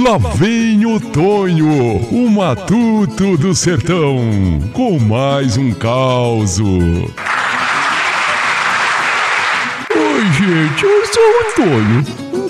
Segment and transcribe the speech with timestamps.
[0.00, 1.68] Lá vem o Tonho,
[2.10, 4.18] o matuto do sertão,
[4.72, 6.58] com mais um caos.
[6.58, 7.04] Oi,
[10.38, 12.02] gente, eu sou o Tonho.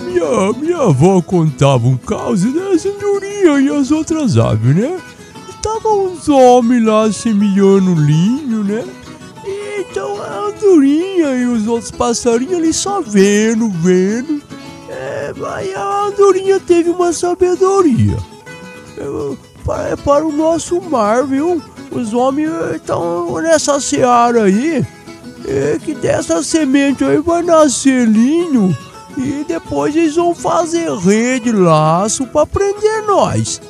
[0.04, 4.96] Minha, minha avó contava um caos das andorinhas e as outras aves, né?
[5.48, 8.84] Estavam uns homens lá semeando linho, né?
[9.44, 14.39] E então a andorinha e os outros passarinhos ali só vendo, vendo.
[15.54, 18.16] Aí a andorinha teve uma sabedoria.
[18.98, 21.62] É, para, para o nosso mar, viu?
[21.90, 24.84] Os homens estão nessa seara aí.
[25.84, 28.76] Que dessa semente aí vai nascer linho
[29.16, 33.60] e depois eles vão fazer rede, laço para prender nós.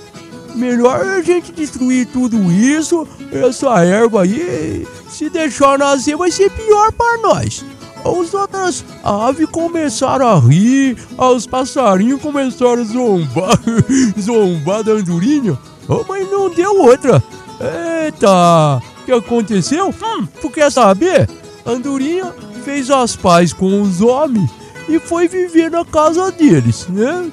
[0.54, 6.92] Melhor a gente destruir tudo isso, essa erva aí, se deixar nascer vai ser pior
[6.92, 7.64] para nós.
[8.04, 13.60] As outras aves começaram a rir, os passarinhos começaram a zombar,
[14.18, 17.22] zombar da andorinha, oh, mas não deu outra.
[17.60, 19.88] Eita, o que aconteceu?
[19.88, 21.28] Hum, tu quer saber?
[21.66, 22.32] Andorinha
[22.64, 24.50] fez as pazes com os homens
[24.88, 27.30] e foi viver na casa deles, né?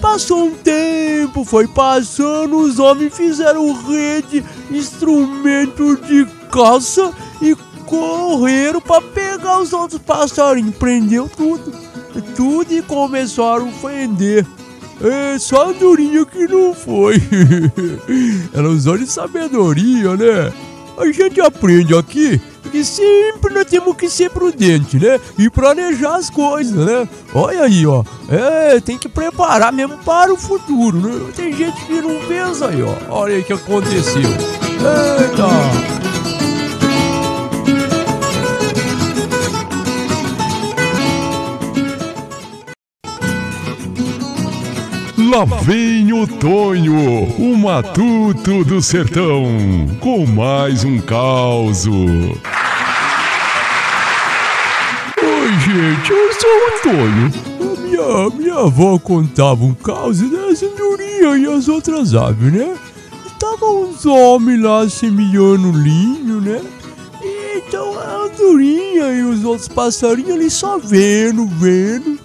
[0.00, 7.12] Passou um tempo, foi passando, os homens fizeram rede, instrumento de caça
[7.92, 10.74] correram para pegar os outros passarinhos.
[10.76, 11.70] Prendeu tudo,
[12.34, 14.46] tudo e começaram a prender.
[15.02, 17.16] É só a andorinha que não foi.
[18.54, 20.52] Ela usou de sabedoria, né?
[20.96, 22.40] A gente aprende aqui
[22.70, 25.20] que sempre nós temos que ser prudente, né?
[25.36, 27.06] E planejar as coisas, né?
[27.34, 28.04] Olha aí, ó.
[28.30, 31.32] É, tem que preparar mesmo para o futuro, né?
[31.36, 32.94] Tem gente que não pensa aí, ó.
[33.10, 34.22] Olha aí o que aconteceu.
[34.22, 35.91] Eita!
[45.32, 46.92] Lá vem o Tonho,
[47.38, 49.46] o matuto do sertão,
[49.98, 51.86] com mais um caos.
[51.86, 52.32] Oi,
[55.64, 57.32] gente, eu sou o Tonho.
[57.80, 62.76] Minha, minha avó contava um caos das andorinhas e as outras aves, né?
[63.24, 66.60] Estavam uns homens lá semeando linho, né?
[67.56, 72.21] Então a andorinha e os outros passarinhos ali só vendo, vendo.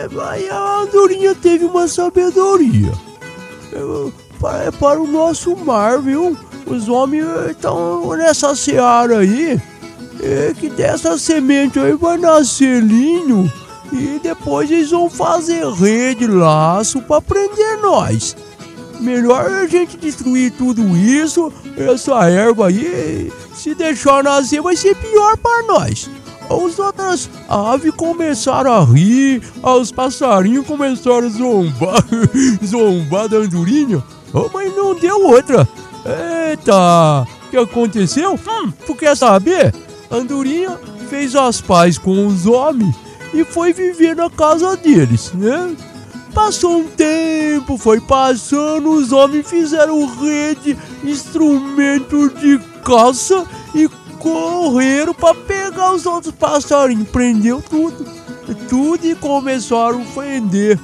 [0.00, 2.92] É, aí a andorinha teve uma sabedoria.
[3.72, 6.36] É, para, para o nosso mar, viu?
[6.66, 9.60] Os homens estão nessa seara aí.
[10.22, 13.50] É que dessa semente aí vai nascer linho
[13.92, 18.36] e depois eles vão fazer rede, laço para prender nós.
[19.00, 25.38] Melhor a gente destruir tudo isso, essa erva aí, se deixar nascer vai ser pior
[25.38, 26.10] para nós.
[26.50, 32.04] As outras aves começaram a rir, os passarinhos começaram a zombar,
[32.66, 34.02] zombar da andorinha,
[34.34, 35.68] oh, mas não deu outra.
[36.50, 38.34] Eita, o que aconteceu?
[38.34, 39.72] Hum, tu quer saber?
[40.10, 40.76] A andorinha
[41.08, 42.96] fez as pazes com os homens
[43.32, 45.76] e foi viver na casa deles, né?
[46.34, 53.44] Passou um tempo, foi passando, os homens fizeram rede, instrumento de caça
[53.74, 53.88] e
[54.20, 57.08] correram para pegar os outros passarinhos.
[57.08, 58.06] Prendeu tudo,
[58.68, 60.78] tudo e começaram a prender.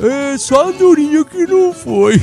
[0.00, 2.14] É só a andorinha que não foi.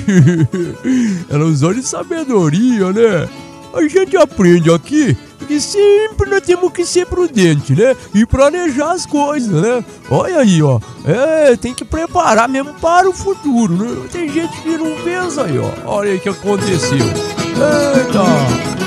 [1.29, 3.29] Ela usou de sabedoria, né?
[3.73, 7.95] A gente aprende aqui que sempre nós temos que ser prudente, né?
[8.13, 9.83] E planejar as coisas, né?
[10.09, 10.79] Olha aí, ó.
[11.03, 14.07] É, tem que preparar mesmo para o futuro, né?
[14.11, 15.71] Tem gente que não pensa aí, ó.
[15.85, 16.99] Olha aí o que aconteceu.
[16.99, 18.82] Eita!